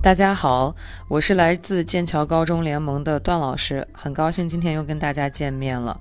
[0.00, 0.74] 大家好，
[1.08, 6.00] 我是来自剑桥高中联盟的段老师，很高兴今天又跟大家见面了。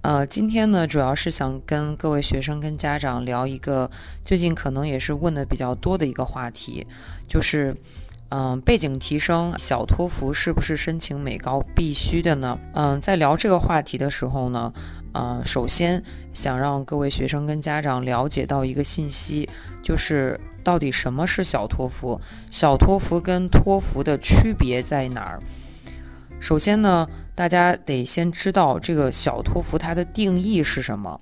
[0.00, 3.90] 呃，今天呢，主要是想跟各位学生跟家长聊一个
[4.24, 6.86] 最近可能也是问的比较多的一个话题，
[7.28, 7.76] 就是
[8.30, 12.58] 嗯，背景提升小托福是不是申请美高必须的呢？
[12.72, 14.72] 嗯，在聊这个话题的时候呢，
[15.12, 19.48] 呃，首先想让各位学生跟家长了解到一个信息，
[19.82, 20.40] 就是。
[20.66, 22.20] 到底什么是小托福？
[22.50, 25.40] 小托福跟托福的区别在哪儿？
[26.40, 31.20] 首先呢，大家得先知道这个小托福它的定义是什么。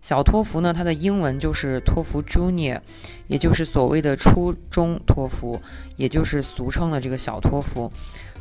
[0.00, 2.80] 小托福呢，它的英文就是托福 Junior，
[3.26, 5.60] 也就是所谓的初中托福，
[5.96, 7.90] 也就是俗称的这个小托福。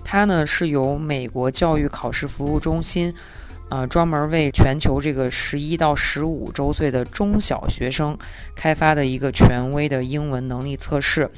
[0.04, 3.12] 它呢是由美国教育考试服务中心。
[3.70, 8.18] 呃，专门为全球这个十一到十五周岁的中小学生
[8.56, 11.30] 开发的一个权威的英文能力测试。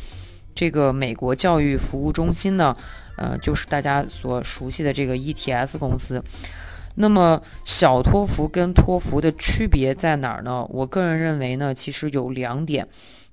[0.54, 2.76] 这个美国教育服务中心呢，
[3.18, 6.24] 呃，就是大家所熟悉的这个 ETS 公司。
[6.96, 10.66] 那么，小托福跟托福的区别在哪儿呢？
[10.70, 12.88] 我个人认为呢，其实有两点。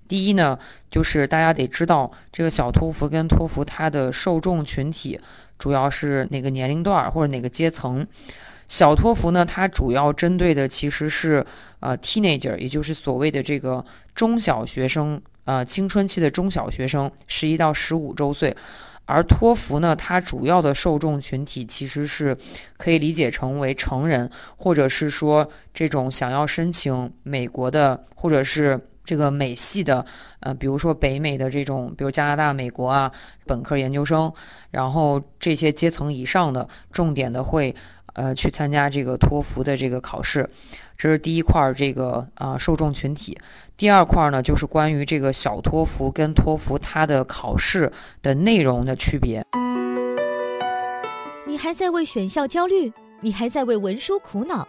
[0.08, 0.58] 第一呢，
[0.90, 5.20] 就是大家得知道这个小托福跟托福它的受众群体
[5.58, 8.04] 主要是哪个年龄段或者哪个阶层。
[8.68, 11.44] 小托福呢，它主要针对的其实是
[11.80, 18.56] 呃 teenager，也就是所谓的这个中小学生，呃青春期的中小学生，十一到十五周岁。
[19.04, 22.36] 而托福呢，它主要的受众群体其实是
[22.78, 30.06] 可以理解成为成人，或者是说这种想要申请美国的，或者是这个美系的，
[30.38, 33.10] 呃，比如说北美的这种，比如加拿大、美国啊，
[33.44, 34.32] 本科、研究生，
[34.70, 37.74] 然后这些阶层以上的，重点的会。
[38.14, 40.48] 呃，去参加这个托福的这个考试，
[40.96, 43.38] 这是第一块儿，这个啊受众群体。
[43.76, 49.44] 第二块儿呢，就是关于这个小托福跟托福它的考试的内容的区别。
[51.46, 52.92] 你还在为选校焦虑？
[53.20, 54.66] 你还在为文书苦恼？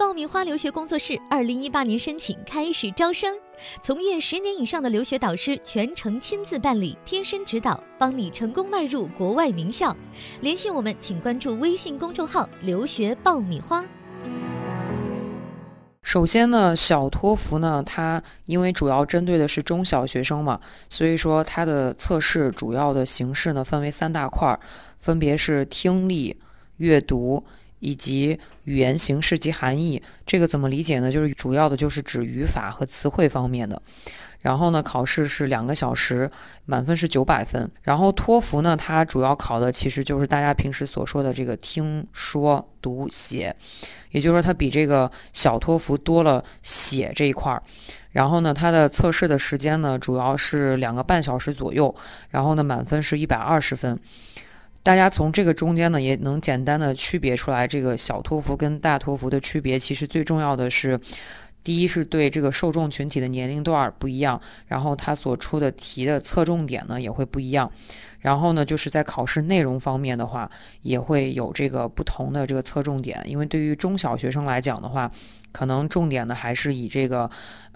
[0.00, 3.36] 爆米花留学工作室二零一八年申请开始招生，
[3.82, 9.94] 从业十年以上的留学导师全程亲自办理，贴身指导，帮你成功迈入国外名校。
[10.40, 13.84] 联系我们，请关注微信公众号“留学爆米花”。
[16.00, 24.58] 首先呢，小托福呢，它因为主要针对的是中小学生嘛，所以说它的测试主要的形式呢分为三大块，
[24.98, 26.34] 分别是听力、
[26.78, 27.44] 阅读。
[27.80, 31.10] 以及语言形式及含义，这个怎么理解呢？
[31.10, 33.82] 就是主要的就是指语法和词汇方面的。
[34.40, 36.30] 然后呢，考试是两个小时，
[36.64, 37.70] 满分是九百分。
[37.82, 43.54] 然后托福呢，它主要考的其实就是大家平时所说的这个听说读写，
[44.12, 47.62] 也就是说它比这个小托福多了写这一块儿。
[48.12, 51.94] 然后呢，它的测试的时间呢，主要是两个半小时左右。
[52.30, 53.98] 然后呢，满分是一百二十分。
[54.82, 60.98] 大家从这个中间呢，也能简单的区别出来，这个小托福跟大托福的区别，其实最重要的是，
[61.62, 67.70] 第一是对这个受众群体的年龄段不一样，然后它所出的题的侧重点呢也会不一样，
[68.20, 70.50] 然后呢就是在考试内容方面的话，
[70.82, 75.10] 也会有这个不同的这个侧重点，因为对于中小学生来讲的话，
[75.52, 77.30] 可能重点的还是以这个。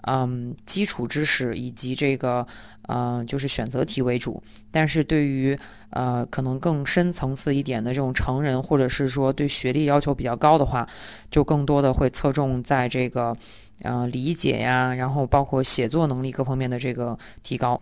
[0.07, 2.45] 嗯，基础知识以及这个，
[2.83, 4.39] 呃，就是选择题为主。
[4.69, 5.57] 但是对于
[5.89, 10.87] 呃，可能更深层次一点的这种成人，或者是说对学历要求比较高的话，
[11.31, 13.35] 就更多的会侧重在这个，
[13.81, 17.81] 呃，理解呀，然后包括写作能力各方面的这个提高。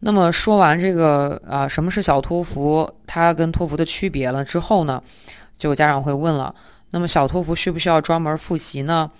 [0.00, 5.02] 那么说完这个啊，什么是小托福，它跟托福的区别了之后呢，
[5.56, 6.54] 就家长会问了，
[6.90, 9.10] 那么小托福需不需要专门复习呢？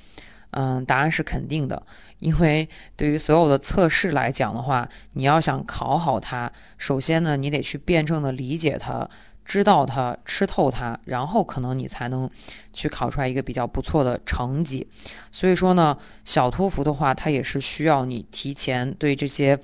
[0.52, 1.82] 嗯，答案是肯定的，
[2.18, 9.06] 因为对于所有的测试来讲的话，你要想考好它，首先呢，你得去辩证的理解它，
[9.44, 12.30] 知道它，吃透它，然后可能你才能
[12.72, 14.86] 去考出来一个比较不错的成绩。
[15.30, 19.58] 所以说呢，小托福的话，它也是需要你提前对这些，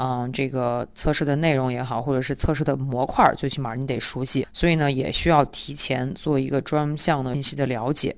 [0.00, 4.46] 嗯，这个测试的内容也好，或者是测试的模块，最起码你得熟悉。
[4.52, 8.14] 所以呢，也需要提前做一个专项的信息的了解。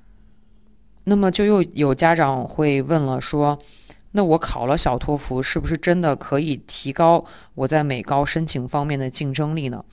[1.05, 3.57] 那么就又有家长会问了，说，
[4.11, 7.25] 那我考了小托福，是不是真的可以提高
[7.55, 9.83] 我在美高申请方面的竞争力呢？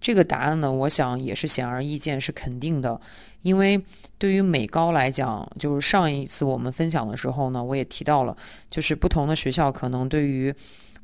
[0.00, 2.98] 这个答案呢，我想也是显而易见，是肯定的。
[3.42, 3.78] 因为
[4.16, 8.34] 对于美高来讲，就是上一次我们分享的时候呢，我也提到了，
[8.70, 10.54] 就是不同的学校可能对于。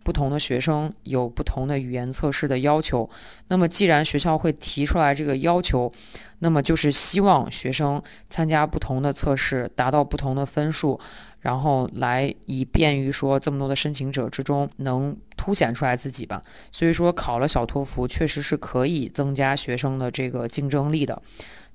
[0.05, 3.09] 不同的学生有不同的语言测试的要求，
[3.49, 5.91] 那么既然学校会提出来这个要求，
[6.41, 10.99] 那么就是希望学生参加不同的测试，达到不同的分数，
[11.41, 16.41] 然后来以便于说这么多的申请者之中能凸显出来自己吧。
[16.71, 21.21] 所以说，考了小托福确实是可以增加学生的这个竞争力的。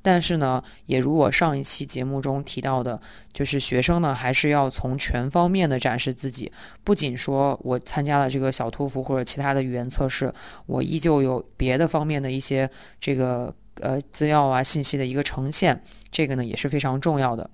[0.02, 2.98] 但是呢，也如我上一期节目中提到的，
[3.34, 6.50] 就是学生呢还是要从全方面的展示自己。
[6.86, 10.34] 不仅说我参加了这个小托福或者其他的语言测试，
[10.66, 12.70] 我依旧有别的方面的一些
[13.02, 17.50] 这个呃资料啊信息的一个呈现，这个呢也是非常重要的。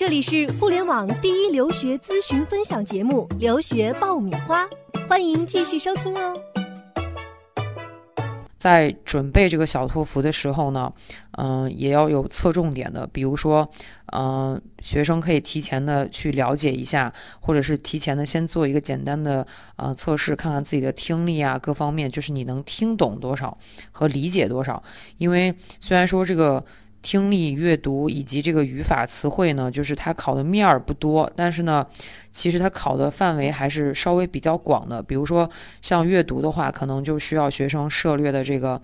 [0.00, 4.64] 这里是互联网第一留学咨询分享节目《留学爆米花》，
[5.06, 6.34] 欢迎继续收听哦。
[8.56, 10.90] 在准备这个小托福的时候呢，
[11.32, 13.68] 嗯，也要有侧重点的，比如说，
[14.16, 23.58] 嗯，学生可以提前的去了解一下，或者是提前的先做一个简单的呃测试，看看自己的听力啊各方面，就是你能听懂多少
[23.92, 24.82] 和理解多少。
[25.18, 26.64] 因为虽然说这个。
[27.02, 31.86] 听力、阅读以及这个语法、词汇呢，就是它考的面儿不多，但是呢，
[32.30, 35.02] 其实它考的范围还是稍微比较广的。
[35.02, 35.48] 比如说
[35.80, 38.80] 像阅读的话，可能就需要学生涉猎的这个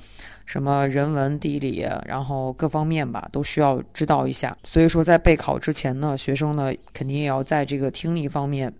[0.46, 4.56] 什么人文、地理，然后各方面吧，都需要知道一下。
[4.64, 8.72] 所以说，在备考之前呢，学生呢肯定也要在这个听力方面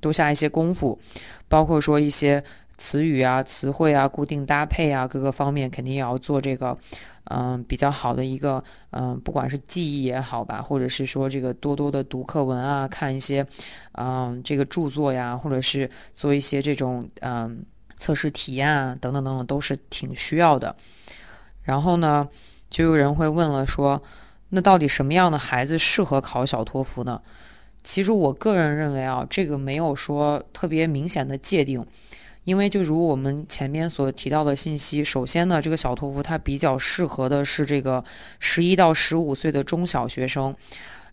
[0.00, 0.98] 多下一些功夫，
[1.48, 2.42] 包括说一些
[2.78, 6.78] 词语啊、词汇啊、固定搭配啊，各个方面肯定也要做这个。
[7.30, 13.46] 嗯，比较好的一个，嗯，不管是记忆也好吧，或者是说这个多多的读课文啊，看一些，
[13.92, 20.74] 嗯，这个著作呀，或者是做一些这种，嗯，测试题啊，等等等等，都是挺需要的。
[21.62, 22.28] 然后呢，
[22.68, 24.02] 就有人会问了，说，
[24.48, 27.22] 那到底什么样的孩子适合考小托福呢？
[27.84, 31.86] 其实我个人认为啊，这个没有说特别明显的界定。
[32.44, 38.02] 因为就如我们前面所提到的信息，首先呢，这个小托福它比较适合的是这个
[38.38, 40.54] 十一到十五岁的中小学生，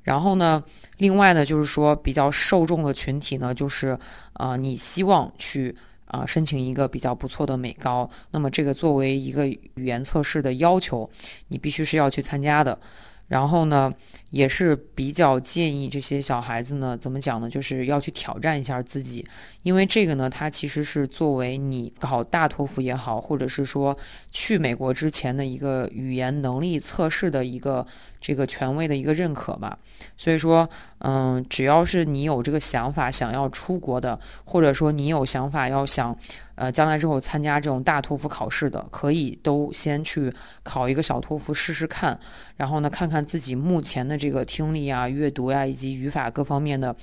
[0.04, 0.64] 然后呢，
[0.98, 4.00] 另外呢，就是说比较受众的群体呢，就是
[4.34, 5.76] 啊，你希望去
[6.06, 11.10] 啊申请一个比较不错的美高，那么这个作为一个语言测试的要求，
[11.50, 12.80] 你必须是要去参加的。
[13.28, 13.92] 然后呢，
[14.30, 17.50] 也是比较建议这些小孩子呢，怎么讲呢？
[17.50, 19.26] 就是要去挑战一下自己，
[19.64, 23.98] 因为这个呢，它其实是作为你考大托福也好，或者是说
[24.32, 27.86] 去美国之前的一个语言能力测试的一个
[28.22, 29.78] 这个权威的一个认可吧。
[30.16, 30.70] 所以说，
[31.00, 36.18] 嗯，只要是你有这个想法想要出国的，或者说你有想法要想。
[36.58, 40.34] 呃，将来之后参加这种大托福考试的，可以都先去
[40.64, 42.20] 考一个小托福试试看，
[42.56, 46.96] 然后呢，看看自己目前的这个听力啊、阅读呀以及语法各方面的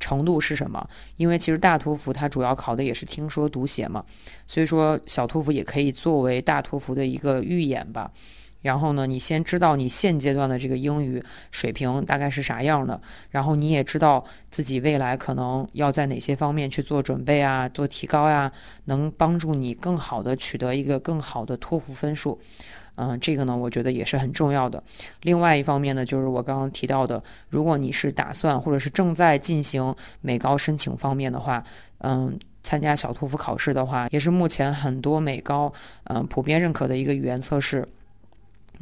[0.00, 0.88] 程度是什么。
[1.18, 4.02] 因为其实大托福它主要考的也是听说读写嘛，
[4.46, 8.10] 所以说小托福也可以作为大托福的一个预演吧。
[8.62, 13.00] 然后呢，你先知道你现阶段的这个英语水平大概是啥样的，
[13.30, 18.50] 然后你也知道自己未来可能要在哪些方面去做准备啊，做提高呀，
[18.86, 22.40] 能帮助你更好的取得一个更好的托福分数。
[22.94, 24.82] 嗯，这个呢，我觉得也是很重要的。
[25.22, 31.64] 另外一方面呢，就是我刚刚提到的，如果你是打算或者是正在进行美高申请方面的话，
[31.98, 35.72] 嗯，参加小托福考试的话，也是目前很多美高
[36.04, 37.88] 嗯普遍认可的一个语言测试。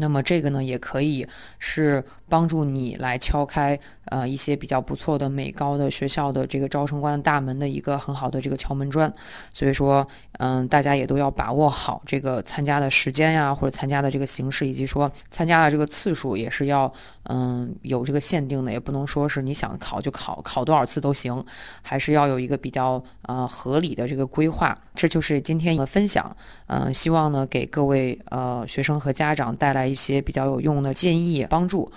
[0.00, 1.26] 那么这个呢，也可以
[1.58, 9.12] 是帮助你来敲开呃一些比较不错的美高的学校的这个招生官大门的一个很好的这个敲门砖。
[9.52, 10.06] 所以说，
[10.38, 16.90] 嗯，大家也都要把握好这个参加的时间呀，或者参加的这个形式，以及说参加的这个次数也是要
[17.24, 21.44] 嗯有这个限定的，也不能说是你想考就考，考多少次都行，
[21.82, 24.78] 还是要有一个比较呃合理的这个规划。
[24.94, 26.34] 这就是今天的分享，
[26.68, 29.80] 嗯，希望呢给各位呃学生和家长带来。
[29.90, 31.90] 一些比较有用的建议帮助，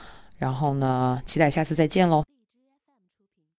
[0.43, 2.21] 然后呢，期待下次再见喽。